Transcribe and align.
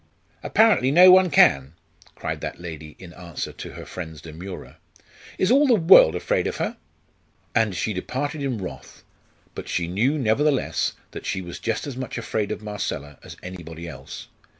"Apparently 0.41 0.89
no 0.89 1.11
one 1.11 1.29
can!" 1.29 1.73
cried 2.15 2.41
that 2.41 2.59
lady 2.59 2.95
in 2.97 3.13
answer 3.13 3.51
to 3.53 3.73
her 3.73 3.85
friend's 3.85 4.19
demurrer; 4.19 4.77
"is 5.37 5.51
all 5.51 5.67
the 5.67 5.75
world 5.75 6.15
afraid 6.15 6.47
of 6.47 6.57
her?" 6.57 6.75
And 7.53 7.75
she 7.75 7.93
departed 7.93 8.41
in 8.41 8.57
wrath. 8.57 9.03
But 9.53 9.69
she 9.69 9.87
knew, 9.87 10.17
nevertheless, 10.17 10.93
that 11.11 11.27
she 11.27 11.39
was 11.39 11.59
just 11.59 11.85
as 11.85 11.95
much 11.95 12.17
afraid 12.17 12.51
of 12.51 12.63
Marcella 12.63 13.19
as 13.21 13.37
anybody 13.43 13.87
else. 13.87 14.27